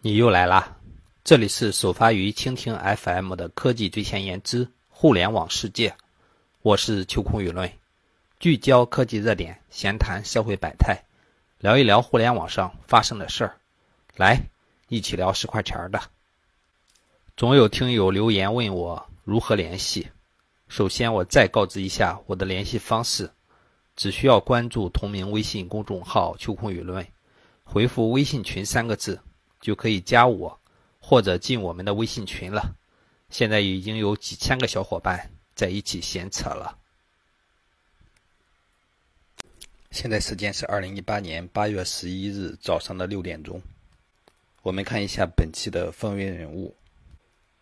[0.00, 0.76] 你又来啦！
[1.24, 5.96] 这里是首发于蜻蜓 FM 的科技最前沿之互联网世界，
[6.62, 7.68] 我是秋空舆论，
[8.38, 11.02] 聚焦科技热点，闲谈社会百态，
[11.58, 13.56] 聊一聊互联网上发生的事儿，
[14.14, 14.40] 来
[14.86, 16.00] 一起聊十块钱的。
[17.36, 20.06] 总有听友留言问我如何联系，
[20.68, 23.32] 首先我再告知一下我的联系方式，
[23.96, 27.04] 只需要关注同名微信公众号“秋空舆论”，
[27.66, 29.20] 回复“微信群”三个字。
[29.60, 30.58] 就可以加我，
[31.00, 32.74] 或者进我们的微信群了。
[33.30, 36.78] 现在已经有几千个小伙伴在一起闲扯了。
[39.90, 43.60] 现在时间是二零一八年八月十一日早上的六点钟。
[44.62, 46.74] 我们看一下本期的风云人物，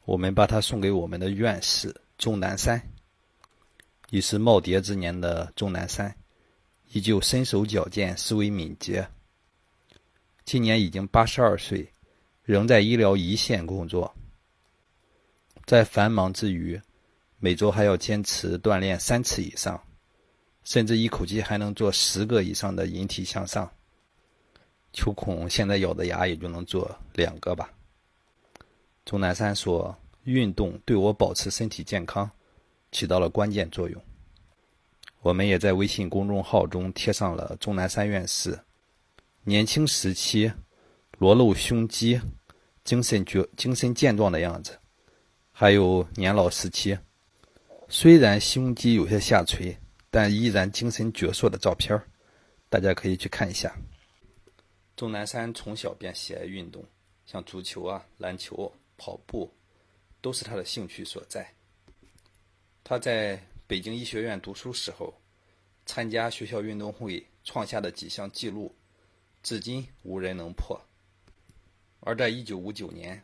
[0.04, 2.80] 我们把它送给我们的院士钟南山。
[4.10, 6.14] 已是耄耋之年的钟南山，
[6.92, 9.08] 依旧身手矫健，思维敏捷。
[10.44, 11.92] 今年已经八十二岁，
[12.46, 14.14] 仍在医疗一线工作。
[15.66, 16.80] 在繁忙之余，
[17.40, 19.82] 每周还要坚持锻炼三次以上，
[20.62, 23.68] 甚至一口气还能做十个以上的引体向上。
[24.92, 27.68] 秋孔现在咬的牙也就能做两个吧。
[29.04, 32.30] 钟南山说：“运动对我保持身体健康
[32.92, 34.00] 起到了关键作用。”
[35.20, 38.56] 我们也在微信公众号中贴上了钟南山院士。
[39.42, 40.50] 年轻时期
[41.18, 42.20] 裸露胸肌，
[42.84, 44.74] 精神绝精神健壮的样子；
[45.50, 46.98] 还有年老时期，
[47.88, 49.74] 虽然胸肌有些下垂，
[50.10, 51.98] 但依然精神矍铄的照片
[52.68, 53.74] 大家可以去看一下。
[54.94, 56.84] 钟南山从小便喜爱运动，
[57.24, 59.50] 像足球啊、篮球、跑步，
[60.20, 61.50] 都是他的兴趣所在。
[62.84, 65.14] 他在北京医学院读书时候，
[65.86, 68.74] 参加学校运动会创下的几项纪录。
[69.42, 70.78] 至今无人能破。
[72.06, 73.20] 而在1959年，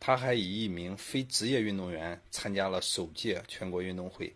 [0.00, 4.34] 他还以一名非职业运动员参加了首届全国运动会，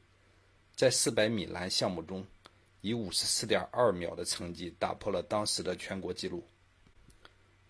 [0.76, 2.24] 在400米栏项目中，
[2.80, 6.46] 以54.2秒的成绩打破了当时的全国纪录。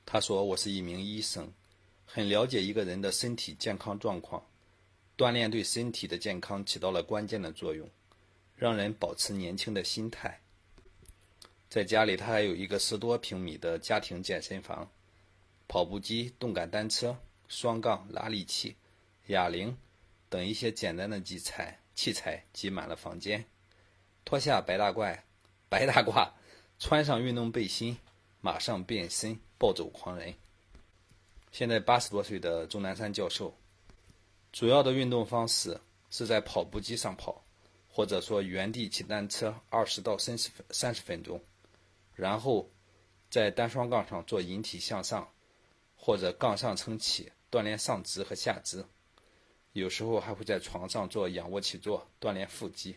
[0.05, 1.51] 他说：“我是一名医生，
[2.05, 4.45] 很了解一个人的身体健康状况，
[5.17, 7.89] 锻炼对身体的健康起到了关键的作用，
[8.55, 10.39] 让人保持年轻的心态。”
[11.71, 14.87] 在家里，他还有一个十多平米的家庭健身房，
[15.73, 17.17] 跑步机、动感单车、
[17.49, 18.77] 双杠、拉力器、
[19.29, 19.75] 哑铃
[20.29, 23.43] 等一些简单的器材器材挤满了房间。
[24.23, 25.19] 脱下白大褂，
[25.71, 26.31] 白大褂，
[26.79, 27.97] 穿上运动背心，
[28.43, 30.35] 马上变身暴走狂人。
[31.53, 33.57] 现在八十多岁的钟南山教授，
[34.53, 37.43] 主要的运动方式是在跑步机上跑，
[37.89, 41.43] 或者说原地骑单车二十到三十分三十分钟。
[42.15, 42.69] 然后，
[43.31, 45.27] 在单双杠上做引体向上，
[46.05, 48.85] 或者杠上撑起锻炼上肢和下肢。
[49.73, 52.97] 有时候还会在床上做仰卧起坐锻炼腹肌。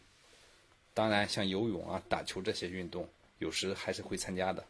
[0.95, 3.07] 当然，像游泳啊、打球这些运动，
[3.37, 4.65] 有时还是会参加的。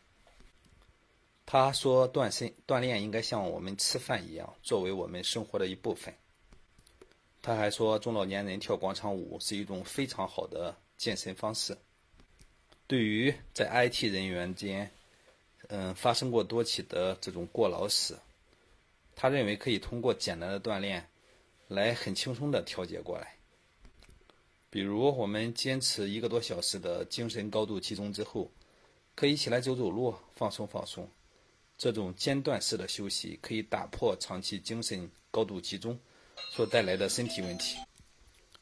[1.45, 6.13] 他说：“锻身锻炼应该像我们吃饭一样，作为我们生活的一部分。”
[7.41, 11.77] 他还说：“中老年人跳广场舞是一种非常好的健身方式。”
[12.85, 14.91] 对于在 IT 人员间，
[15.69, 18.19] 嗯，发生过多起的这种过劳死，
[19.15, 21.09] 他认为可以通过简单的锻炼，
[21.67, 23.33] 来很轻松的调节过来。
[24.69, 28.51] 比如我们坚持一个多小时的精神高度集中之后，
[29.15, 31.09] 可以起来走走路，放松放松。
[31.77, 35.97] 这种间断式的休息可以打破长期精神高度集中
[36.51, 37.77] 所带来的身体问题。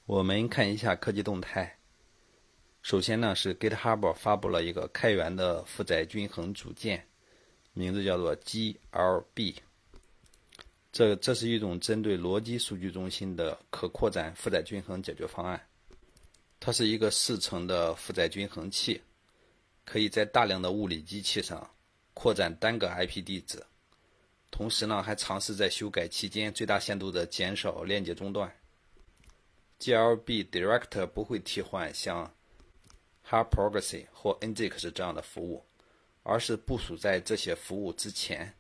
[0.06, 1.78] 我们看一下科技动态。
[2.82, 7.08] 首先呢，是 GitHub 发布了一个开源的负载均衡组件，
[7.74, 9.56] 名字叫做 GLB。
[10.94, 15.60] 这这是一种针对逻辑数据中心的可扩展负载均衡解决方案。
[16.60, 19.02] 它是一个四层的负载均衡器，
[19.84, 21.68] 可以在大量的物理机器上
[22.14, 23.62] 扩展单个 IP 地址。
[24.52, 28.56] 同时呢，还尝试在修改期间最大限度的减少链接中断。
[29.80, 32.32] GLB Director 不会替换像
[33.28, 35.66] Hard Progress 或 NGX 这样的服务，
[36.22, 38.54] 而是部署在这些服务之前，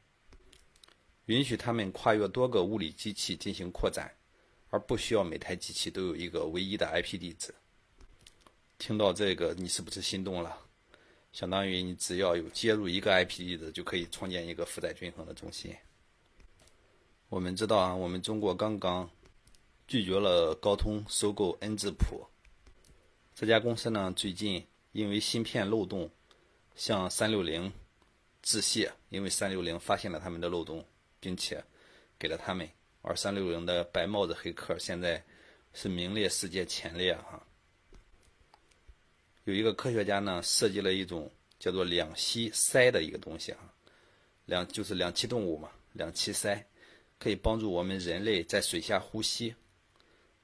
[1.27, 4.13] 允许他们跨越多个物理机器进行扩展，
[4.69, 7.53] 而不需要每台机器都有一个唯一的 IP 地址。
[8.77, 10.57] 听到这个，你是不是心动了？
[11.31, 15.73] 相当于你只要有接入一个 IP 地址，就可以创建一个负载均衡的中心。
[17.29, 19.09] 我们知道啊，我们中国刚刚
[19.87, 22.23] 拒绝了高通收购恩智浦。
[23.33, 26.07] 这家公司呢，最近因为芯片漏洞，
[26.75, 27.71] 向三六零
[28.43, 30.85] 致谢，因为三六零发现了他们的漏洞，
[31.23, 31.63] 并且
[32.19, 32.69] 给了他们。
[33.01, 35.23] 二三六零的白帽子黑客现在
[35.73, 37.41] 是名列世界前列哈。
[39.45, 43.73] 有一个科学家呢，设计了一种叫做两栖鳃的一个东西哈，
[44.45, 46.61] 两就是两栖动物嘛，两栖鳃
[47.19, 49.55] 可以帮助我们人类在水下呼吸。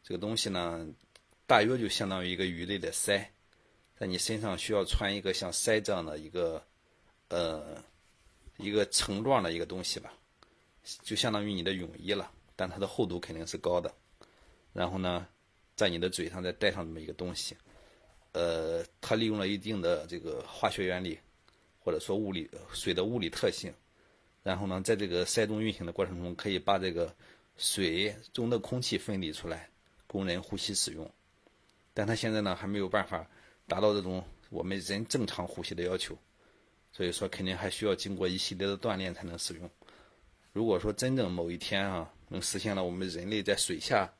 [0.01, 0.87] 这个东西呢，
[1.45, 3.25] 大约就相当于一个鱼类的鳃，
[3.97, 6.61] 在你身上需要穿一个像鳃这样的一个
[7.29, 7.83] 呃
[8.57, 10.13] 一个层状的一个东西吧，
[11.01, 12.31] 就相当于你的泳衣了。
[12.55, 13.89] 但它的厚度肯定是高的，
[14.73, 15.25] 然后呢，
[15.77, 17.55] 在你的嘴上再带上这么一个东西，
[18.33, 21.17] 呃，它利用了一定的这个化学原理，
[21.79, 23.73] 或者说物理水的物理特性，
[24.43, 27.15] 然后呢，在这个鳃中运行的过程中，可以把这个
[27.55, 29.69] 水中的空气分离出来，
[30.05, 31.09] 供人呼吸使用。
[31.93, 33.25] 但它现在呢，还没有办法
[33.67, 36.17] 达到这种我们人正常呼吸的要求，
[36.91, 39.71] 所以说肯定还需要经过一系列的锻炼才能使用。
[40.51, 44.11] 如果说真正某一天啊，能实现了我们人类在水下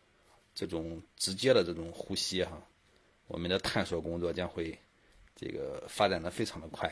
[0.54, 2.62] 这种直接的这种呼吸哈，
[3.28, 4.78] 我们的探索工作将会
[5.36, 6.92] 这个发展的非常的快。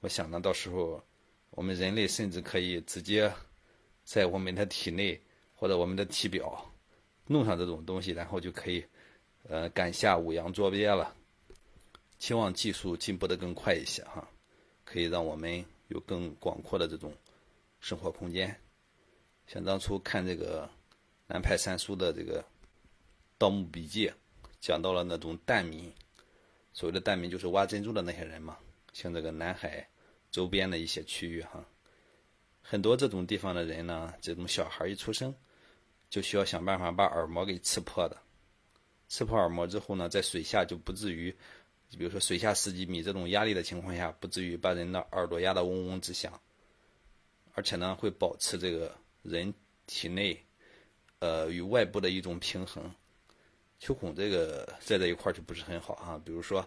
[0.00, 1.02] 我想呢，到时候
[1.50, 3.30] 我们人类甚至可以直接
[4.04, 5.20] 在我们的体内
[5.54, 6.64] 或者我们的体表
[7.26, 8.84] 弄上这种东西，然后就可以
[9.48, 11.14] 呃赶下五洋捉鳖了。
[12.18, 14.26] 期望技术进步的更快一些哈，
[14.84, 17.12] 可以让我们有更广阔的这种。
[17.80, 18.54] 生活空间，
[19.46, 20.68] 想当初看这个
[21.26, 22.42] 南派三叔的这个
[23.38, 24.08] 《盗墓笔记》，
[24.60, 25.92] 讲到了那种蛋民，
[26.72, 28.58] 所谓的蛋民就是挖珍珠的那些人嘛。
[28.92, 29.88] 像这个南海
[30.30, 31.64] 周边的一些区域哈，
[32.60, 35.34] 很多这种地方的人呢，这种小孩一出生，
[36.10, 38.16] 就需要想办法把耳膜给刺破的。
[39.06, 41.30] 刺破耳膜之后呢，在水下就不至于，
[41.96, 46.38] 比如说水下十几米这种压力的情况下，不至于把人的耳朵压得嗡嗡直响。
[47.58, 49.52] 而且呢，会保持这个人
[49.84, 50.40] 体内，
[51.18, 52.88] 呃，与外部的一种平衡。
[53.80, 56.22] 秋孔这个在这一块就不是很好哈。
[56.24, 56.64] 比如说，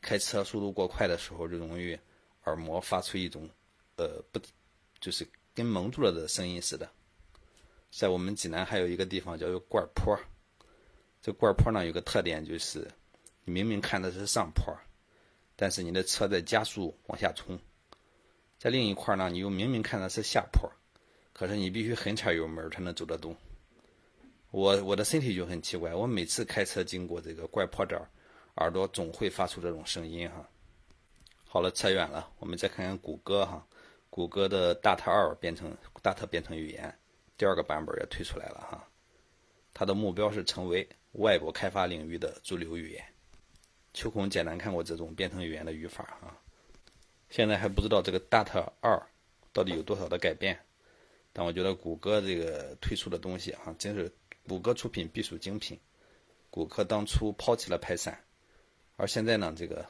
[0.00, 1.98] 开车速度过快的时候，就容易
[2.44, 3.50] 耳膜发出一种，
[3.96, 4.40] 呃，不，
[5.00, 6.88] 就是跟蒙住了的声音似的。
[7.90, 10.16] 在我们济南还有一个地方叫做罐坡，
[11.20, 12.88] 这罐坡呢有个特点就是，
[13.44, 14.72] 你明明看的是上坡，
[15.56, 17.58] 但是你的车在加速往下冲。
[18.58, 20.68] 在另一块呢，你又明明看的是下坡，
[21.32, 23.36] 可是你必须狠踩油门才能走得动。
[24.50, 28.08] 我我的身体就很奇怪，我每次开车经过这个怪坡这儿，
[28.56, 30.48] 耳朵总会发出这种声音哈。
[31.44, 33.64] 好了，扯远了，我们再看看谷歌哈，
[34.10, 36.92] 谷歌的 Data 二编程 Data 编程语言
[37.36, 38.88] 第二个版本也推出来了哈，
[39.72, 43.04] 它的目标是成为外国开发领域的主流语言。
[43.94, 46.36] 秋空简单看过这种编程语言的语法哈。
[47.30, 49.00] 现在还不知道这个 Data 二
[49.52, 50.58] 到底有多少的改变，
[51.32, 54.10] 但我觉得谷歌这个推出的东西啊，真是
[54.46, 55.78] 谷歌出品必属精品。
[56.50, 58.16] 谷歌当初抛弃了 Python，
[58.96, 59.86] 而现在呢，这个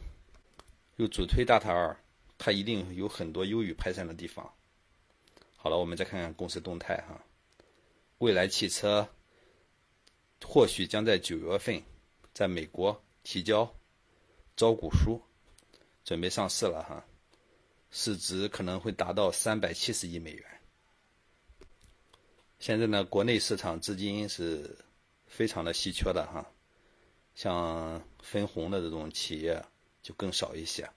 [0.96, 1.96] 又主推 Data 二，
[2.36, 4.52] 它一定有很多优于 Python 的地方。
[5.56, 7.24] 好了，我们再看看公司动态哈，
[8.18, 9.08] 蔚来汽车
[10.44, 11.80] 或许将在九月份
[12.34, 13.72] 在美国提交
[14.56, 15.22] 招股书，
[16.04, 17.04] 准备上市了哈。
[17.90, 20.44] 市值可能会达到三百七十亿美元。
[22.58, 24.76] 现在呢，国内市场资金是
[25.26, 26.44] 非常的稀缺的哈，
[27.34, 29.64] 像分红的这种企业
[30.02, 30.88] 就更少一些。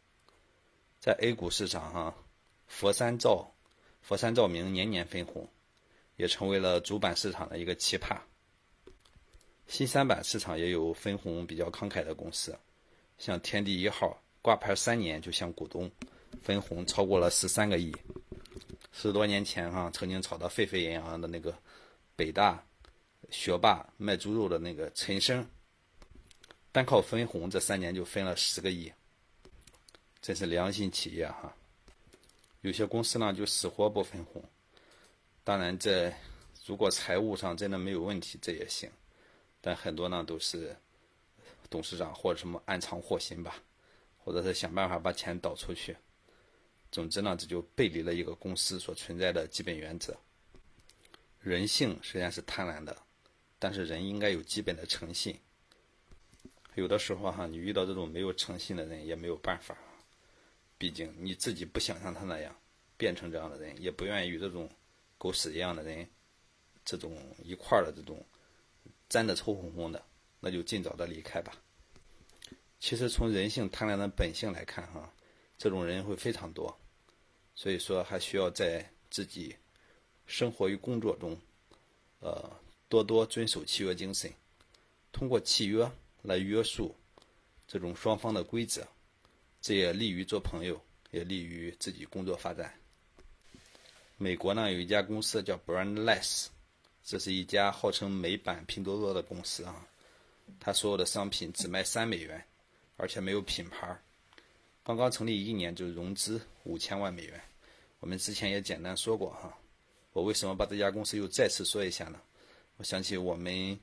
[0.99, 2.15] 在 A 股市场哈，
[2.67, 3.51] 佛山照、
[4.01, 5.47] 佛山照明年年分红，
[6.15, 8.19] 也成为了主板市场的一个奇葩。
[9.67, 12.57] 新三板市场也有分红比较慷慨的公司，
[13.17, 15.89] 像天地一号挂牌三年就向股东。
[16.41, 17.95] 分红超过了十三个亿，
[18.91, 21.55] 十多年前哈，曾经炒得沸沸扬扬的那个
[22.15, 22.63] 北大
[23.29, 25.47] 学霸卖猪肉的那个陈生，
[26.71, 28.91] 单靠分红这三年就分了十个亿，
[30.19, 31.55] 真是良心企业哈。
[32.61, 34.43] 有些公司呢就死活不分红，
[35.43, 36.11] 当然这
[36.65, 38.89] 如果财务上真的没有问题这也行，
[39.61, 40.75] 但很多呢都是
[41.69, 43.55] 董事长或者什么暗藏祸心吧，
[44.17, 45.95] 或者是想办法把钱倒出去。
[46.91, 50.17] 总之呢，这就背离了一个公司所存在的基本原则。
[51.39, 52.95] 人性虽然是贪婪的，
[53.57, 55.39] 但是人应该有基本的诚信。
[56.75, 59.77] 有的时候哈，你遇到这种没有诚信的人也没有办法，
[60.77, 62.55] 毕竟你自己不想像他那样
[62.97, 64.69] 变成这样的人，也不愿意与这种
[65.17, 66.07] 狗屎一样的人
[66.83, 68.25] 这种一块儿的这种
[69.09, 70.03] 粘得臭烘烘的，
[70.39, 71.53] 那就尽早的离开吧。
[72.79, 75.13] 其实从人性贪婪的本性来看哈，
[75.57, 76.77] 这种人会非常多。
[77.55, 79.55] 所以说，还需要在自己
[80.25, 81.37] 生活与工作中，
[82.19, 82.49] 呃，
[82.89, 84.31] 多多遵守契约精神，
[85.11, 85.89] 通过契约
[86.21, 86.95] 来约束
[87.67, 88.87] 这种双方的规则，
[89.61, 90.81] 这也利于做朋友，
[91.11, 92.73] 也利于自己工作发展。
[94.17, 96.47] 美国呢有一家公司叫 Brandless，
[97.03, 99.87] 这是一家号称美版拼多多的公司啊，
[100.59, 102.43] 它所有的商品只卖三美元，
[102.97, 104.01] 而且没有品牌儿。
[104.83, 107.39] 刚刚成立一年就融资五千万美元，
[107.99, 109.55] 我们之前也简单说过哈。
[110.11, 112.19] 我为什么把这家公司又再次说一下呢？
[112.77, 113.79] 我想起我们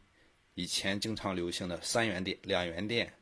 [0.55, 3.13] 以前经常流行的三元店、两元店、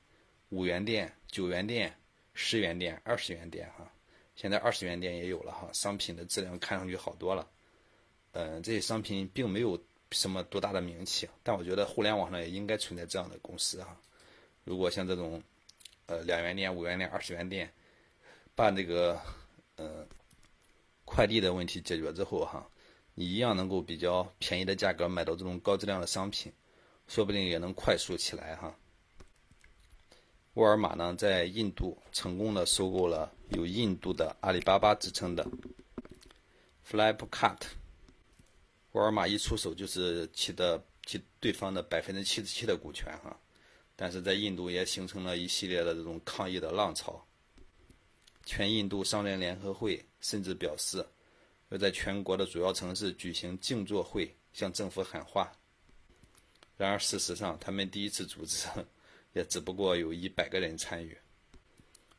[0.48, 1.94] 五元店、九元店、
[2.32, 3.86] 十元店、二十元店哈。
[4.36, 7.46] 现在二十元店也有了哈，商品的质量看上去好多了。
[8.32, 9.78] 嗯，这些商品并没有
[10.12, 13.94] 什么多大的名气，但我觉得互联网上也应该存在这样的公司哈。
[14.64, 15.42] 如果像这种。
[16.06, 17.72] 呃，两元店、五元店、二十元店，
[18.54, 19.20] 把这个
[19.76, 20.06] 呃
[21.04, 22.64] 快递的问题解决之后哈，
[23.14, 26.52] 你一样能够比较便宜的价格买到这种高质量的商品，
[27.08, 28.74] 说不定也能快速起来哈。
[30.54, 35.46] 沃尔玛呢，在印度成功的收购了有“印度的阿里巴巴”之称的
[36.88, 37.62] Flipkart。
[38.92, 43.38] 沃尔玛一出手就是其的其对方的百分之七十七的股权哈。
[43.96, 47.26] 但是在印度也形成了一系列的这种抗议的浪潮，
[48.44, 51.04] 全印度商人联合会甚至表示
[51.70, 55.50] 要在全国的主要城市举行静坐会，向政府喊话。
[56.76, 58.68] 然而事实上，他们第一次组织
[59.32, 61.16] 也只不过有一百个人参与，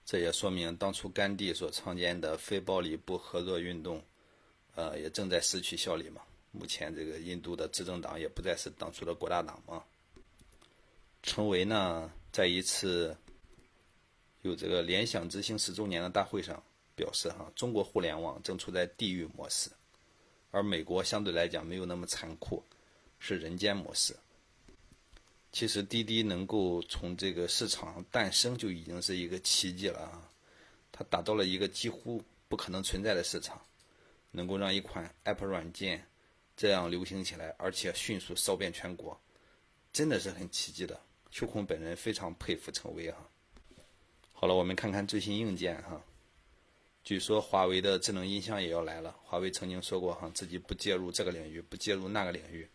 [0.04, 4.04] 这也说明当初甘地所创建的非暴力不合作运动，
[4.74, 6.24] 呃，也正在失去效力嘛。
[6.52, 9.84] 目前这个印度的执政党也不再是当初的国大党嘛。
[11.24, 13.16] 陈为呢，在一次
[14.42, 16.62] 有这个联想之星十周年的大会上
[16.96, 19.70] 表示：“哈，中国互联网正处在地狱模式，
[20.52, 22.64] 而美国相对来讲没有那么残酷，
[23.20, 24.16] 是人间模式。”
[25.52, 30.30] 其实滴滴能够从这个市场诞生就已经是一个奇迹了啊！
[30.92, 33.60] 它打造了一个几乎不可能存在的市场，
[34.30, 36.06] 能够让一款 App 软件
[36.56, 39.20] 这样流行起来，而且迅速烧遍全国，
[39.92, 41.00] 真的是很奇迹的。
[41.38, 43.30] 秋空本人非常佩服陈威哈。
[44.34, 46.02] 好了，我们看看最新硬件哈。
[47.04, 49.16] 据说华为的智能音箱也要来了。
[49.24, 52.68] 华为曾经说过哈，自己不介入这个领域，不介入那个领域，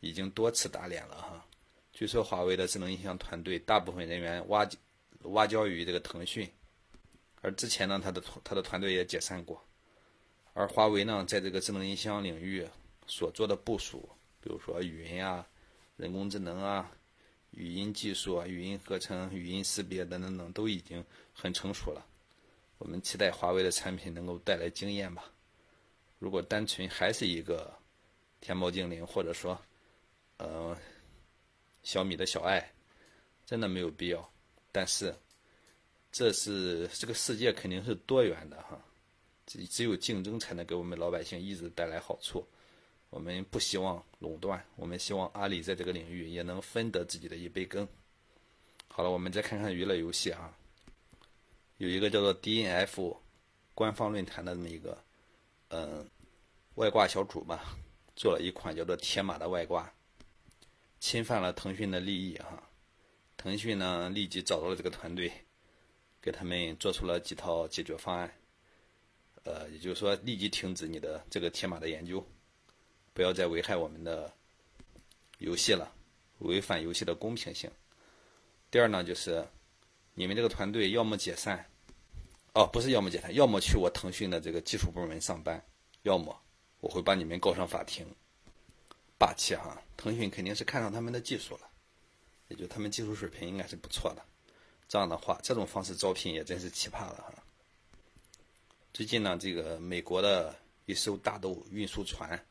[0.00, 1.46] 已经多次打脸了哈。
[1.92, 4.68] 据说华为的智能音箱团队大部分人员挖
[5.20, 6.50] 挖交于这个腾讯，
[7.40, 9.62] 而之前呢，他的他的团队也解散过。
[10.54, 12.66] 而华为呢，在这个智能音箱领域
[13.06, 14.08] 所做的部署，
[14.40, 15.46] 比如说语音啊、
[15.94, 16.90] 人工智能啊。
[17.52, 22.04] 语音技术啊，语音合成、语音识别等等等，都已经很成熟了。
[22.78, 25.30] 我们期待华为的产品能够带来惊艳吧。
[26.18, 27.72] 如果单纯还是一个
[28.40, 29.60] 天猫精灵，或者说，
[30.38, 30.76] 呃，
[31.82, 32.72] 小米的小爱，
[33.44, 34.32] 真的没有必要。
[34.72, 35.14] 但是，
[36.10, 38.82] 这是这个世界肯定是多元的哈，
[39.46, 42.46] 只只有竞争才能给我们老百姓一直带来好处。
[43.12, 47.86] 我们不希望垄断，我们希望阿里在这个领域也能分得自己的一杯羹。
[48.88, 50.56] 好了，我们再看看娱乐游戏啊，
[51.76, 53.14] 有一个叫做 DNF
[53.74, 54.98] 官方论坛的这么一个，
[55.68, 56.08] 嗯，
[56.76, 57.76] 外挂小组吧，
[58.16, 59.92] 做了一款叫做铁马的外挂，
[60.98, 62.66] 侵犯了腾讯的利益哈。
[63.36, 65.30] 腾讯呢立即找到了这个团队，
[66.22, 68.34] 给他们做出了几套解决方案，
[69.44, 72.26] 呃，也就是说立即停止你的这个铁马的研究。
[73.14, 74.32] 不要再危害我们的
[75.38, 75.92] 游戏了，
[76.38, 77.70] 违反游戏的公平性。
[78.70, 79.46] 第二呢，就是
[80.14, 81.68] 你们这个团队要么解散，
[82.54, 85.62] 哦，不是要么解散，要么去我腾讯的这个技术部门上班，
[86.02, 86.34] 要么
[86.80, 88.06] 我会把你们告上法庭。
[89.18, 89.80] 霸气哈！
[89.96, 91.70] 腾讯肯定是看上他们的技术了，
[92.48, 94.22] 也就他们技术水平应该是不错的。
[94.88, 97.34] 这样的话，这种方式招聘也真是奇葩了哈。
[98.92, 102.42] 最近呢，这个美国的一艘大豆运输船。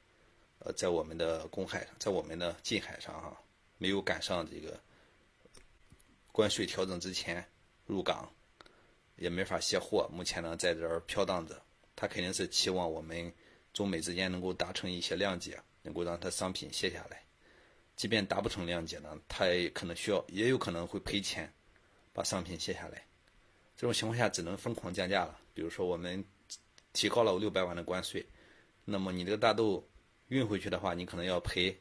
[0.63, 3.35] 呃，在我们的公海上，在我们的近海上哈，
[3.79, 4.79] 没有赶上这个
[6.31, 7.43] 关税调整之前
[7.87, 8.31] 入港，
[9.15, 10.07] 也没法卸货。
[10.13, 11.59] 目前呢，在这儿飘荡着。
[11.95, 13.33] 他肯定是期望我们
[13.73, 17.23] 中美之间能够达成一些谅解，能够让他商品卸下来。
[17.95, 21.51] 即便达不成谅解呢，他也可能需要，也有可能会赔钱
[22.13, 23.03] 把商品卸下来。
[23.75, 25.39] 这种情况下，只能疯狂降价了。
[25.55, 26.23] 比如说，我们
[26.93, 28.23] 提高了六百万的关税，
[28.85, 29.83] 那么你这个大豆。
[30.31, 31.77] 运回去的话，你可能要赔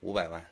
[0.00, 0.44] 五百万。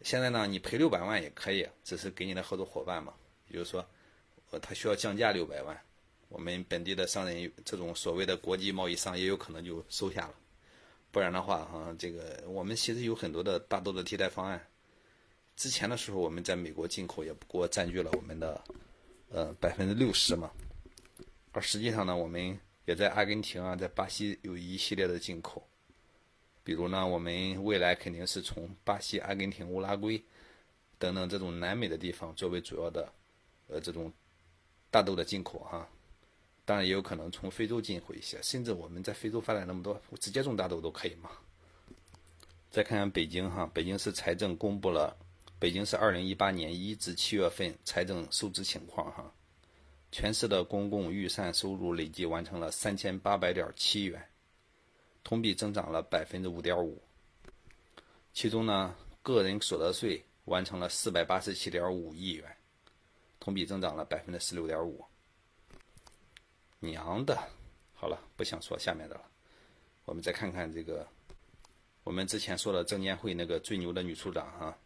[0.00, 3.12] 现在呢，你赔六百万也可以，只是给你的合作伙伴嘛。
[3.48, 3.86] 也就是说，
[4.50, 5.78] 呃，他需要降价六百万，
[6.30, 10.34] 我们本地的商人，这种所谓的国际贸易商也有可能就收下了。
[11.10, 14.66] 不然的话哈，这个我们其实有很多的大豆的替代方案。
[15.56, 18.64] 之前的时候，我们在美国进口也不过占据了我们的
[19.28, 20.50] 呃百分之六十嘛，
[21.52, 25.62] 而实际上呢，我们也在阿根廷啊，在巴西有一系列的进口。
[26.66, 30.20] 比如呢，我们未来肯定是从巴西、阿根廷、乌拉圭
[30.98, 33.08] 等等这种南美的地方作为主要的
[33.68, 34.12] 呃这种
[34.90, 35.88] 大豆的进口哈。
[36.64, 41.30] 当然也有可能从非洲进口一些，甚至我们在非洲发展那么多，直接种大豆都可以嘛。
[42.68, 45.16] 再看看北京哈，北京市财政公布了
[45.60, 49.32] 北京市二零一八年一至七月份财政收支情况哈，
[50.10, 54.20] 全市的公共预算收入累计完成了三千八百点七元。
[55.26, 57.02] 同比增长了百分之五点五，
[58.32, 62.56] 其中呢，个人所得税完成了四百八十七点五亿元，
[63.40, 65.04] 同比增长了百分之十六点五。
[66.78, 67.36] 娘的，
[67.92, 69.22] 好了，不想说下面的了。
[70.04, 71.04] 我们再看看这个，
[72.04, 74.78] 我们之前说的证监会那个最牛的女处长哈，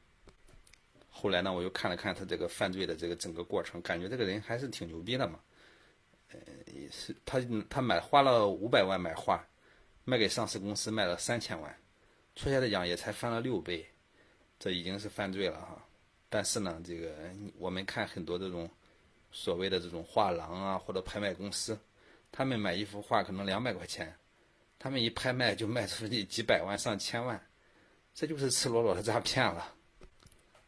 [1.10, 5.38] 后来呢，我又看了看她这个犯罪的这个整个过程，感觉这个人还是挺牛逼的嘛。
[6.32, 6.38] 呃，
[6.90, 9.46] 是他他买花了五百万买画。
[10.04, 11.76] 卖给上市公司卖了三千万，
[12.34, 13.86] 出来的讲也才翻了六倍，
[14.58, 15.86] 这已经是犯罪了哈。
[16.28, 17.14] 但是呢，这个
[17.58, 18.68] 我们看很多这种
[19.30, 21.78] 所谓的这种画廊啊或者拍卖公司，
[22.32, 24.12] 他们买一幅画可能两百块钱，
[24.78, 27.40] 他们一拍卖就卖出去几百万上千万，
[28.14, 29.74] 这就是赤裸裸的诈骗了。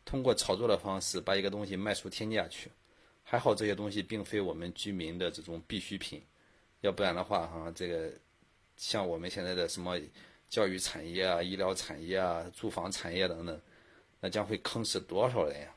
[0.05, 2.71] 通过炒作的方式把一个东西卖出天价去，
[3.23, 6.23] 还好这些东西并非我们居民的这种必需品，
[6.83, 8.13] 要不然的话哈这个。
[8.77, 9.99] 像我们现在的什么
[10.49, 13.61] 教育产业啊、医疗产业啊、住房产业等等，
[14.21, 15.69] 那将会坑死多少人呀？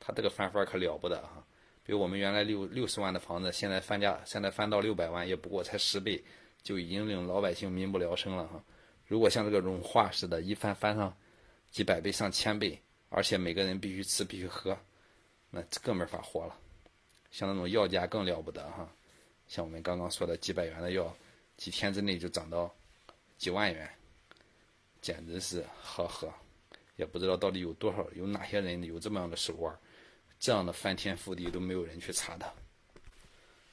[0.00, 1.42] 他这个翻番可了不得哈！
[1.82, 6.22] 比如我们原来六六十万的房子，现在翻价，现在翻到六百万，也不过才十倍，
[6.62, 8.62] 就已经令老百姓民不聊生了哈。
[9.06, 11.16] 如果像这个融化似的，一翻翻上
[11.70, 14.76] 几百倍、上千倍，而且每个人必须吃、必须喝，
[15.48, 16.54] 那更没法活了。
[17.30, 18.90] 像那种药价更了不得哈，
[19.46, 21.14] 像我们刚刚说的几百元的药。
[21.56, 22.74] 几天之内就涨到
[23.38, 23.90] 几万元，
[25.00, 26.32] 简直是呵呵，
[26.96, 29.78] 也不知道到底有多少有哪些人有这么样的手腕，
[30.38, 32.52] 这样的翻天覆地都没有人去查他。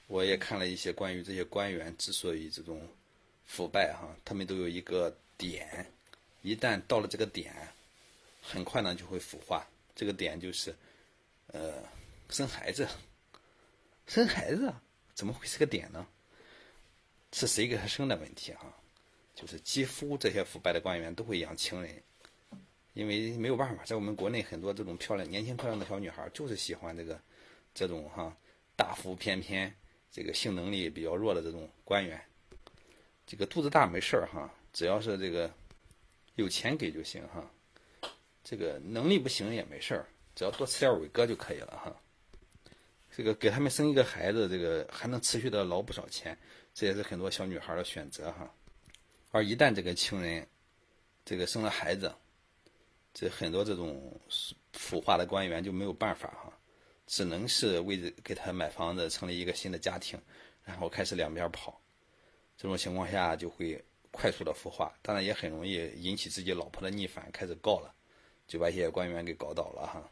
[0.08, 2.88] 我也看了一些关于这些官员之所以这种
[3.46, 5.86] 腐败哈，他们都有一个点，
[6.42, 7.56] 一旦到了这个点，
[8.42, 9.66] 很快呢就会腐化。
[9.94, 10.76] 这个点就是，
[11.48, 11.84] 呃，
[12.30, 12.88] 生孩子，
[14.08, 14.74] 生孩子
[15.14, 16.08] 怎么会是个点呢？
[17.32, 18.76] 是谁给他生的问题啊？
[19.34, 22.04] 就是几乎这些腐败的官员都会养情人，
[22.94, 27.20] 因为没有办法，在我们国内很多这种漂亮、年轻漂亮的小女孩就是喜欢这个
[27.74, 28.36] 这种哈
[28.76, 29.74] 大腹翩翩、
[30.12, 32.22] 这个性能力比较弱的这种官员。
[33.26, 35.50] 这个肚子大没事儿哈，只要是这个
[36.36, 37.50] 有钱给就行哈。
[38.44, 41.96] 这个能力不行也没事儿，只要多吃点伟哥就可以了哈。
[43.16, 46.38] 这个给他们生一个孩子，这个还能持续的捞不少钱。
[46.74, 48.50] 这也是很多小女孩的选择哈，
[49.32, 50.48] 而一旦这个情人，
[51.26, 52.12] 这个生了孩子，
[53.14, 54.20] 这很多这种
[54.72, 56.52] 腐化的官员就没有办法哈，
[57.06, 60.18] 只能是为给他买房子，成立一个新的家庭，
[60.64, 61.80] 然后开始两边跑，
[62.56, 67.94] 这种情况下就会快速的腐化，当然也很容易引起自己老婆的逆反，开始告了，
[68.48, 70.10] 就把一些官员给搞倒了哈。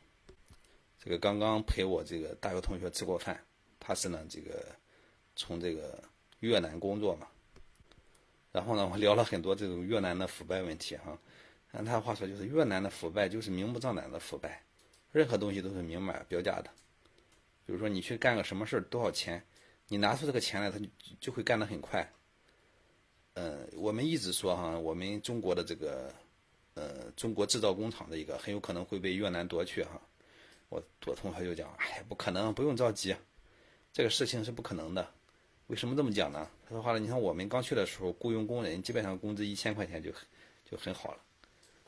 [1.01, 3.41] 这个刚刚陪我这个大学同学吃过饭，
[3.79, 4.75] 他是呢这个
[5.37, 6.03] 从这个。
[6.39, 7.27] 越南工作嘛，
[8.51, 11.17] 然后呢，我聊了很多这种越南的腐败问题哈。
[11.71, 14.63] 按他话说，就是越南的腐败就是明目张胆的腐败，
[15.11, 16.69] 任何东西都是明码标价的。
[17.65, 19.43] 比如说你去干个什么事儿，多少钱，
[19.87, 20.85] 你拿出这个钱来，他就
[21.19, 22.11] 就会干得很快。
[23.35, 26.11] 呃，我们一直说哈，我们中国的这个
[26.73, 30.01] 呃中国制造工厂的一个很有可能会被越南夺去哈。
[30.69, 33.15] 我我同学就讲，哎，不可能，不用着急，
[33.93, 35.07] 这个事情是不可能的。
[35.69, 36.49] 为什么这么讲呢？
[36.67, 40.11] 他说话了，你看我们刚去的时候，雇佣工人基本上工资一千块钱就
[40.69, 41.19] 就很好了，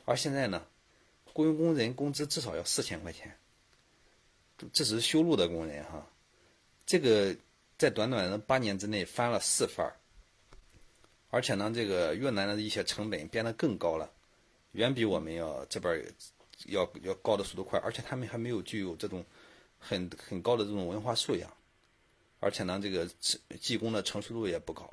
[0.04, 0.64] 而现在呢，
[1.32, 3.36] 雇佣工人工资至少要四千块钱，
[4.56, 6.06] 这只是修路的工人哈，
[6.86, 7.34] 这个
[7.76, 9.92] 在短短的八年之内翻了四番
[11.30, 14.08] 而且呢，这个越南的一些成本变得更高了，
[14.72, 16.00] 远比我们要这边
[16.66, 19.24] 要要高的速度快，而且他们还没有具有这种
[19.80, 21.50] 很很高的这种文化素养。
[22.42, 23.08] 而且呢，这个
[23.60, 24.84] 技工的成熟度也不高，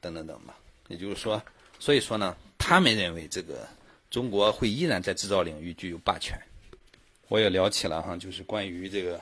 [0.00, 0.58] 等等等吧。
[0.88, 1.40] 也就是说，
[1.78, 3.64] 所以说呢，他们认为这个
[4.10, 6.36] 中国会依然在制造领域具有霸权。
[7.28, 9.20] 我也聊起了哈，就是关于这个，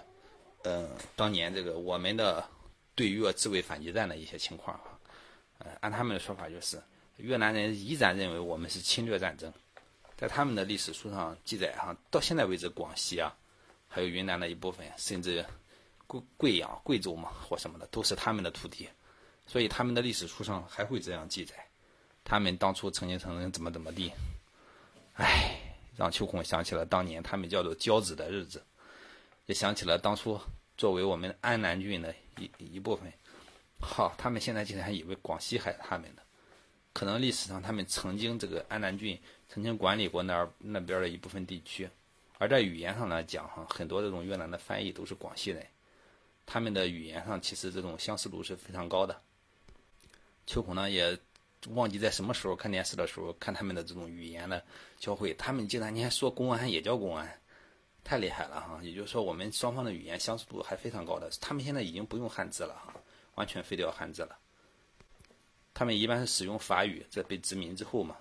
[0.62, 2.42] 呃，当年这个我们的
[2.94, 4.98] 对越自卫反击战的一些情况哈。
[5.58, 6.82] 呃，按他们的说法就是，
[7.18, 9.52] 越南人依然认为我们是侵略战争，
[10.16, 13.36] 在他们的历史书上记载哈，到现在为止，广西啊，
[13.88, 15.44] 还有云南的一部分，甚至
[16.08, 18.88] 贵贵阳、贵州嘛或什么的，都是他们的土地，
[19.46, 21.54] 所以他们的历史书上还会这样记载，
[22.24, 24.10] 他们当初曾经曾经怎么怎么地，
[25.14, 25.54] 唉，
[25.96, 28.60] 让秋孔想起了当年他们叫做交子的日子，
[29.46, 30.40] 也想起了当初
[30.76, 33.12] 作为我们安南郡的一一部分，
[33.78, 36.22] 好，他们现在竟然以为广西还是他们的。
[36.94, 39.16] 可能历史上他们曾经这个安南郡
[39.48, 41.88] 曾经管理过那儿那边的一部分地区，
[42.38, 45.64] 而在语言上来讲哈，很多这种越南的翻译都是广西人，
[46.50, 49.20] 他们的语言上其实这种相似度是非常高的。
[50.46, 51.16] 秋孔呢也
[51.68, 54.64] 忘记在什么时候看电视的时候看他们的这种语言的
[54.98, 57.38] 交汇，他们竟然你还说公安也叫公安，
[58.02, 58.80] 太厉害了哈！
[58.82, 62.94] 也就是说我们双方的语言相似度还非常高的，他们现在已经不用汉字了哈，
[63.34, 64.38] 完全废掉汉字了。
[65.74, 68.16] 他们一般是使用法语，在被殖民之后嘛，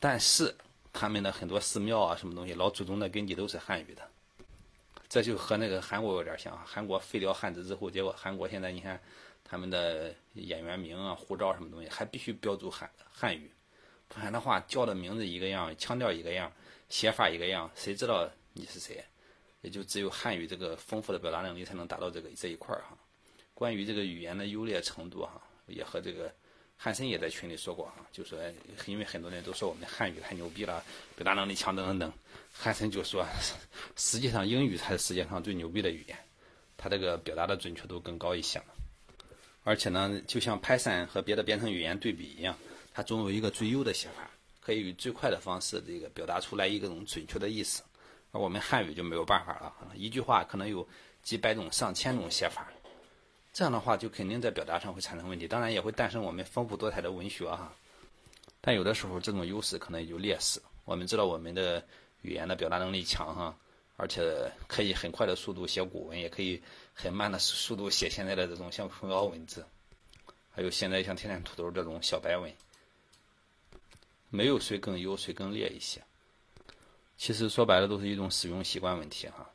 [0.00, 0.52] 但是
[0.92, 4.02] 他们的很多寺庙啊，什么东西，老祖宗的根基都是汉语的，
[5.12, 6.58] 这就和那个韩国有点像。
[6.64, 8.98] 韩国废掉汉字之后，结果韩国现在你看，
[9.44, 13.50] 他们的演员名啊、护照什么东西还必须标注汉汉语，
[14.08, 16.50] 不然的话叫的名字一个样，腔调一个样，
[16.88, 19.04] 写法一个样，谁知道你是谁？
[19.60, 22.96] 也就只有汉语这个丰富的表达能力才能达到这个这一块儿哈。
[23.52, 26.32] 关于这个语言的优劣程度哈，也和这个。
[26.84, 28.36] 汉森也在群里说过啊，就说
[28.86, 30.82] 因为很多人都说我们汉语太牛逼了，
[31.14, 32.12] 表达能力强等等等。
[32.52, 33.24] 汉森就说，
[33.94, 36.18] 实际上英语才是世界上最牛逼的语言，
[36.76, 38.60] 它这个表达的准确度更高一些。
[39.62, 42.58] 而且呢，就像 Python 和别的编程语言对比一样，
[42.92, 44.28] 它总有一个最优的写法，
[44.60, 47.84] 可以以最快的方式这个表达出来一种准确的意思。
[48.32, 50.84] 而我们汉语就没有办法了，一句话可能有
[51.22, 52.71] 几百种、上千种写法。
[53.52, 57.72] 这样的话，就肯定在表达上会产生问题，当然也会诞生我们丰富多彩的文学哈。
[58.60, 60.62] 但有的时候，这种优势可能也就劣势。
[60.84, 61.84] 我们知道我们的
[62.22, 63.56] 语言的表达能力强哈，
[63.96, 66.62] 而且可以很快的速度写古文，也可以
[66.94, 69.64] 很慢的速度写现在的这种像琼瑶文字，
[70.50, 72.50] 还有现在像天天土豆这种小白文。
[74.30, 76.00] 没有谁更优，谁更劣一些。
[77.18, 79.46] 其实说白了，都是一种使用习惯问题哈。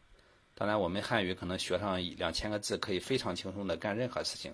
[0.59, 4.51] 当然，我们汉语可能学上一两千个字，可以非常轻松的干任何事情；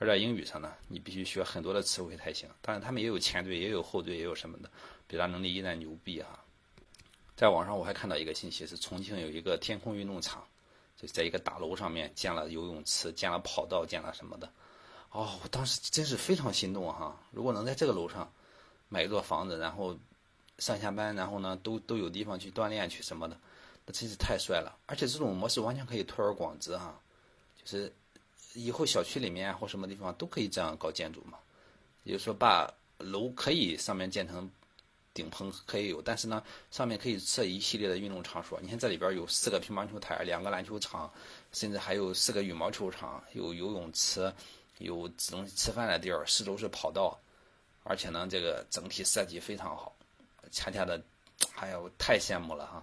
[0.00, 2.48] 而在英语上呢，你必须学很多的词汇才行。
[2.60, 4.68] 当然，他们也有前缀，也有后缀，也有什么的，
[5.06, 6.44] 表达能力依然牛逼哈。
[7.36, 10.44] 在网上我还看到一个信息，是重庆有一个天空运动场，
[10.96, 14.50] 就在一个大楼上面建了游泳池，建了跑道，建了什么的。
[15.12, 17.16] 哦，我当时真是非常心动哈！
[17.30, 18.28] 如果能在这个楼上
[18.88, 19.96] 买一座房子，然后
[20.58, 23.38] 上下班，然后呢都都有地方去锻炼去什么的。
[23.92, 26.98] 真是太帅了，而且这种模式完全可以推而广之哈，
[27.56, 27.92] 就是
[28.54, 31.38] 以后小区里面或什么地方都可以这样搞建筑嘛。
[32.04, 34.50] 也就是说，把楼可以上面建成
[35.12, 38.58] 顶棚可以有，但是呢，上面可以设一系列的运动场所。
[38.62, 41.12] 你看这里边有四个乒乓球台，两个篮球场，
[41.52, 44.32] 甚至还有四个羽毛球场，有游泳池，
[44.78, 47.18] 有这种吃饭的地儿，四周是跑道，
[47.84, 49.94] 而且呢，这个整体设计非常好，
[50.50, 51.02] 恰恰的，
[51.56, 52.82] 哎呀，我太羡慕了哈。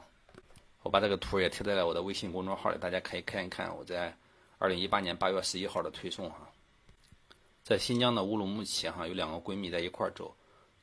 [0.86, 4.16] 我把这个图也贴在了我的微信公众号里，大家可以看一看我在
[4.60, 6.48] 二零一八年八月十一号的推送哈。
[7.64, 10.32] 在新疆的乌鲁木齐哈，有两个闺蜜在一块儿走，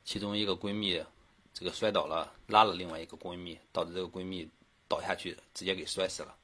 [0.02, 1.00] 其中一个闺蜜
[1.54, 4.50] 这个摔倒了，拉了另外一个闺蜜，导致这个闺蜜
[4.88, 6.34] 倒下去，直接给摔死了。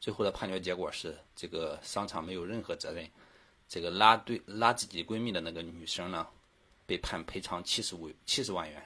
[0.00, 3.08] 最后的判决结果是，这个商场没有任何责任，
[3.68, 6.26] 这个拉对拉自己闺蜜的那个女生呢，
[6.86, 8.84] 被判赔偿七十五七十万元，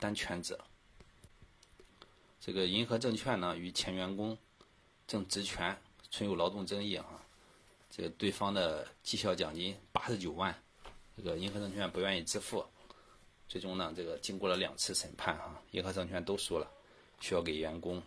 [0.00, 0.58] 担全责。
[2.44, 4.36] 这个银河证券呢，与前员工
[5.06, 7.06] 郑职权存有劳动争议啊。
[7.88, 10.52] 这个对方的绩效奖金八十九万，
[11.16, 12.66] 这个银河证券不愿意支付。
[13.46, 16.68] 最终呢，这个经过了两次审判啊，银河证券都输了，
[17.20, 18.02] 需要给员工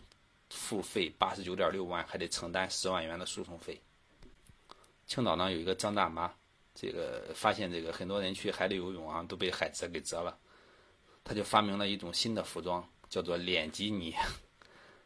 [0.50, 3.82] 付费八十九点六万，还得承担十万元的诉讼费。
[5.08, 6.30] 青岛呢有一个张大妈，
[6.74, 10.38] 这个发现这个很多人去海里游泳啊，都被海蜇给蛰了，
[11.24, 12.86] 他就发明了一种新的服装。
[13.16, 14.14] 叫做脸基尼，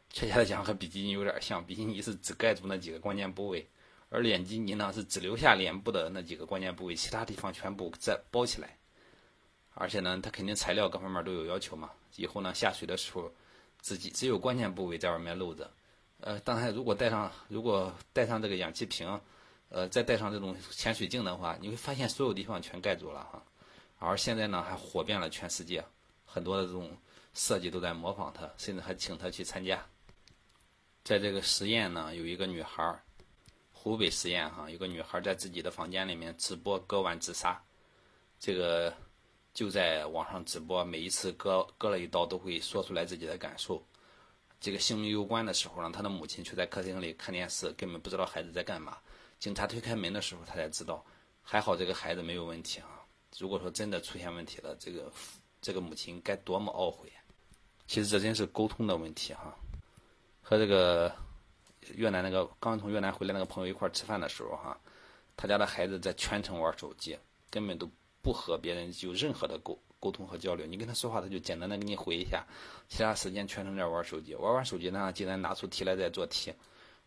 [0.10, 1.64] 确切的讲和比基尼有点像。
[1.64, 3.70] 比基尼是只盖住那几个关键部位，
[4.10, 8.76] 而脸基尼呢是只留下脸部的那几个关键部位，其他地方全部再包起来。
[9.76, 11.92] 而且呢，它肯定材料各方面都有要求嘛。
[12.16, 13.32] 以后呢下水的时候，
[13.80, 15.70] 自己只有关键部位在外面露着。
[16.22, 19.22] 呃，当然如果带上如果带上这个氧气瓶，
[19.70, 23.44] 呃，再带上这种潜水镜的话，你会发现所有地方全盖住了哈。
[24.00, 25.86] 而现在呢还火遍了全世界，
[26.26, 26.90] 很多的这种。
[27.40, 29.82] 设计都在模仿他，甚至还请他去参加。
[31.06, 33.02] 在这个实验呢，有一个女孩儿，
[33.72, 37.58] 湖北实验哈，有个女孩在自己的房间里面直播割腕自杀。
[38.42, 38.94] 这个
[39.54, 43.82] 就在网上直播，每一次割割了一刀都会说出来自己的感受。
[44.60, 48.98] 这个性命攸关的时候呢，他的母亲却在客厅里看电视，根本不知道孩子在干嘛。
[49.40, 51.06] 警察推开门的时候，他才知道，
[51.42, 53.02] 还好这个孩子没有问题啊。
[53.38, 55.10] 如果说真的出现问题了，这个
[55.62, 57.10] 这个母亲该多么懊悔！
[57.90, 59.54] 其实这真是沟通的问题哈。
[60.44, 61.12] 和这个
[61.96, 64.80] 越南那个刚从越南回来那个朋友一块吃饭的时候哈，
[65.36, 67.18] 他家的孩子在全程玩手机，
[67.50, 67.90] 根本都。
[68.22, 72.46] 不和别人有任何的沟沟通和交流，你跟他说话，他就简单的给你回一下，
[72.90, 76.54] 其他时间全程在玩手机，玩完手机呢，竟然拿出题来在做题，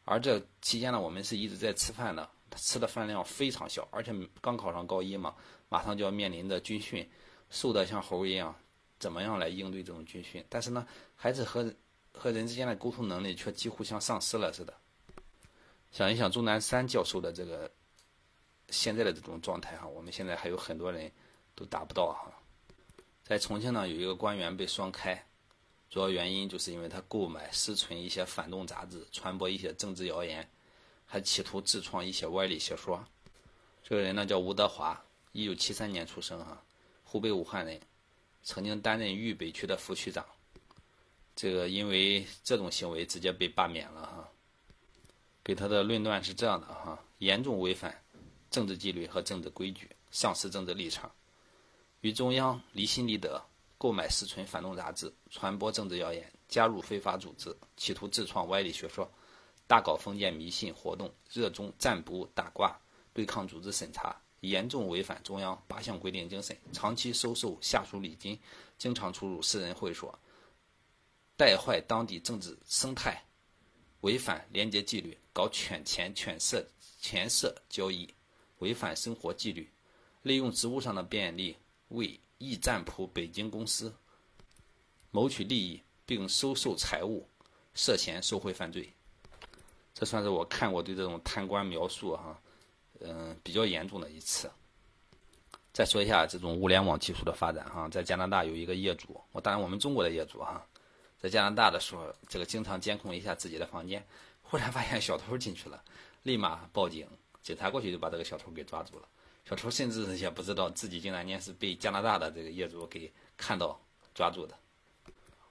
[0.07, 5.35] 而这期间呢，我们是一直在吃饭的，他吃的饭量非常小，而且刚考上高一嘛，
[5.68, 7.07] 马上就要面临着军训，
[7.51, 8.57] 瘦得像猴一样，
[9.03, 10.43] 怎么样来应对这种军训？
[10.49, 10.87] 但是呢，
[11.17, 11.75] 孩子和
[12.15, 14.73] 和人之间的沟通能力却几乎像丧失了似的。
[15.91, 17.69] 想一想钟南山教授的这个。
[18.69, 21.12] 现在的这种状态哈，我们现在还有很多人
[21.55, 22.33] 都达不到哈。
[23.23, 25.23] 在重庆呢，有一个官员被双开，
[25.91, 30.49] 主要原因就是因为他购买私存一些反动杂志，传播一些政治谣言，
[31.05, 33.05] 还企图自创一些歪理邪说。
[33.83, 34.99] 这个人呢叫吴德华，
[35.33, 36.65] 一九七三年出生哈，
[37.05, 37.79] 湖北武汉人，
[38.42, 40.24] 曾经担任渝北区的副区长。
[41.35, 44.28] 这个因为这种行为直接被罢免了哈。
[45.44, 47.98] 给他的论断是这样的哈，严重违反。
[48.50, 51.11] 政治纪律和政治规矩，丧失政治立场，
[52.02, 53.42] 与中央离心离德，
[53.78, 59.11] 购买私存反动杂志，传播政治谣言，加入非法组织，企图自创歪理学说，
[59.66, 62.78] 大搞封建迷信活动，热衷占卜打卦，
[63.14, 68.38] 对抗组织审查，严重违反中央八项规定精神，长期收受下属礼金，
[68.78, 70.16] 经常出入私人会所，
[71.37, 73.24] 带坏当地政治生态，
[74.02, 76.64] 违反廉洁纪律，搞权钱权色
[77.00, 78.09] 权色交易。
[78.59, 79.68] 违反生活纪律，
[80.22, 81.57] 利用职务上的便利
[81.88, 83.92] 为驿占卜北京公司
[85.11, 87.26] 谋取利益，并收受财物，
[87.74, 88.88] 涉嫌受贿犯罪。
[89.92, 92.40] 这算是我看过对这种贪官描述哈，
[93.05, 94.51] 嗯，比较严重的一次。
[95.73, 100.62] 再说一下这种物联网技术的发展哈，在加拿大有一个业主，我当然我们中国的业主哈，
[101.19, 104.05] 在加拿大的时候，这个经常监控一下自己的房间，
[104.43, 105.83] 忽然发现小偷进去了，
[106.23, 107.07] 立马报警。
[107.43, 109.09] 警察过去就把这个小偷给抓住了，
[109.45, 113.81] 小偷甚至也不知道自己竟然间是被加拿大的这个业主给看到
[114.15, 114.55] 抓住的。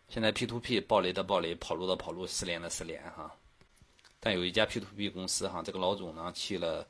[0.08, 3.36] 现在 P2P 暴雷的暴雷，跑路的跑路，失联的失联哈。
[4.20, 6.88] 但有一家 P2P 公司哈，这个老总呢去了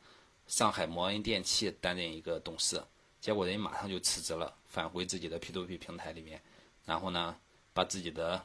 [0.52, 2.84] 上海摩恩电器担任一个董事，
[3.22, 6.42] 结果人马上就辞职了，返回自己的 P2P 平台里面，
[6.84, 7.38] 然后呢
[7.72, 8.44] 把自己的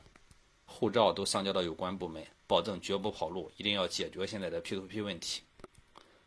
[0.64, 5.42] 护照都上交到有关部门，保证绝不跑路，一定要解决现在的 P2P 问题。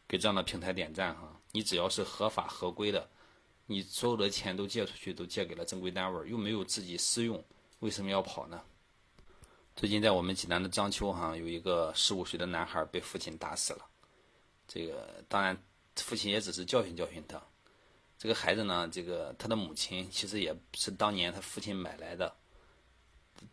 [0.06, 1.40] 给这样的平台点赞哈！
[1.54, 3.10] 你只要是合法合规的，
[3.66, 7.42] 你所有的钱都借出去，都借给了正规单位，又没有自己私用，
[7.80, 8.62] 为什么要跑呢？
[9.78, 13.86] 最近在我们济南的章丘哈，有一个十五岁的男孩被父亲打死了。
[14.68, 15.58] 这个当然，
[16.04, 17.42] 父亲也只是教训教训他。
[18.18, 22.36] 这个孩子呢，这个他的母亲其实也是当年他父亲买来的，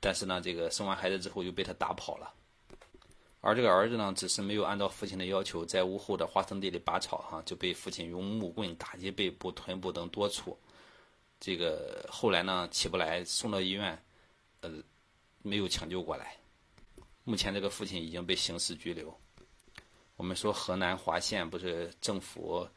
[0.01, 2.33] 但是呢，这个生完孩子之后又被他打跑了。
[3.41, 10.59] 而这个儿子呢，只是没有按照父亲的要求，在屋后的花生地里拔草，哈，就被父亲用木棍打击背部、臀部等多处。
[11.39, 14.03] 这个后来呢，起不来，送到医院，
[14.63, 14.83] 呃，
[15.43, 16.37] 没有抢救过来。
[17.23, 19.17] 目前这个父亲已经被刑事拘留。
[20.17, 22.69] 我们说河南滑县不是政府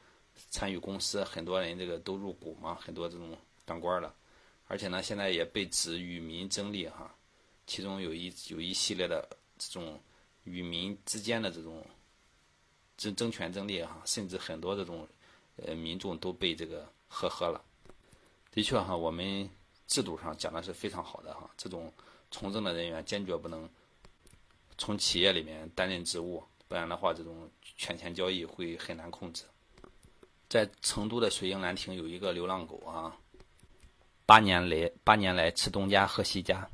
[0.50, 4.14] 参与公司，很多人这个都入股嘛，很多这种当官的，
[4.68, 7.14] 而且呢，现在也被指与民争利，哈，
[7.66, 10.00] 其中有一有一系列的这种。
[10.46, 11.86] 与民之间的这种
[12.98, 15.08] 争争权争利哈，甚至很多这种
[15.58, 17.62] 呃民众都被这个呵呵了。
[18.50, 19.48] 的确哈，我们
[19.86, 21.94] 制度上讲的是非常好的哈，这种
[22.32, 23.70] 从政的人员坚决不能
[24.78, 29.44] 从企业里面担任职务，不然的话这种权钱交易会很难控制。
[30.48, 33.12] 在成都的水英兰亭有一个流浪狗啊，
[34.28, 36.70] 八年来八年来吃东家喝西家。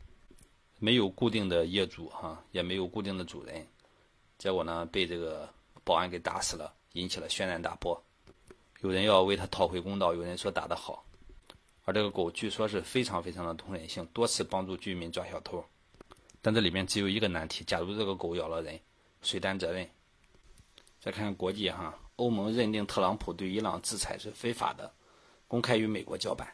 [0.79, 3.65] 没有固定的业主哈，也没有固定的主人，
[4.38, 5.49] 结果呢被这个
[5.86, 7.99] 保安给打死了，引起了轩然大波。
[8.81, 11.05] 有人要为他讨回公道，有人说打得好。
[11.86, 15.63] 而这个狗据说是非常非常的通人性，多次帮助居民抓小偷。
[16.41, 18.77] 但这里面只有一个难题：假如这个狗咬了人，
[19.25, 19.85] 谁担责任？
[21.01, 24.91] 再看看国际哈，欧盟认定特朗普对伊朗制裁是非法的，
[25.47, 26.47] 公开与美国叫板。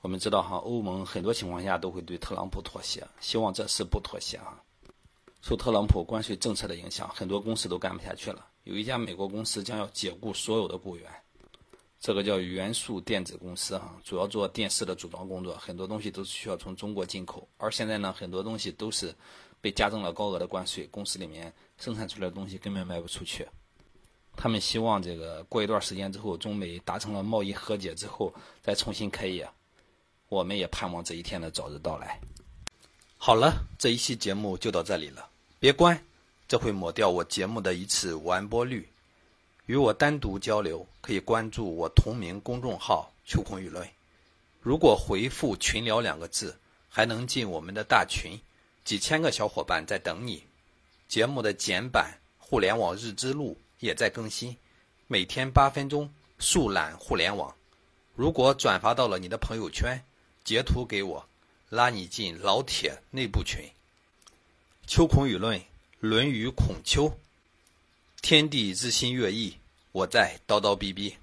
[0.00, 4.62] 我们知道哈，欧盟很多情况下都会对特朗普妥协，希望这次不妥协哈。
[5.40, 8.46] 受特朗普关税政策的影响，很多公司都干不下去了。
[8.64, 11.10] 有一家美国公司将要解雇所有的雇员，
[12.00, 17.48] 这个叫元素电子公司哈，主要做电视的组装工作，很多东西都是需要从中国进口。
[17.56, 19.14] 而现在呢，很多东西都是
[19.64, 23.48] 被加征了高额的关税，公司里面生产出来的东西根本卖不出去。
[24.36, 28.30] 他们希望这个过一段时间之后，中美达成了贸易和解之后
[28.62, 29.48] 再重新开业。
[30.28, 32.20] 我们也盼望这一天的早日到来。
[33.16, 35.26] 好了，这一期节目就到这里了，
[35.58, 35.98] 别关，
[36.46, 38.86] 这会抹掉我节目的一次完播率。
[39.64, 43.88] 与我单独交流，可以关注我同名公众号“秋空舆论”。
[44.60, 46.54] 如果回复“群聊”两个字，
[46.90, 48.38] 还能进我们的大群，
[48.84, 50.44] 几千个小伙伴在等你。
[51.08, 54.56] 节目的简版《互联网日之路》也在更新，
[55.06, 57.54] 每天八分钟速览互联网。
[58.14, 59.98] 如果转发到了你的朋友圈，
[60.44, 61.26] 截图给我，
[61.68, 63.68] 拉你进老铁内部群。
[64.86, 65.58] 秋孔舆论，
[66.00, 67.10] 《论语》孔丘。
[68.20, 69.56] 天地日新月异，
[69.92, 71.16] 我在叨叨逼逼。